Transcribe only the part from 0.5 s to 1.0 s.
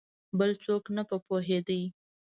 څوک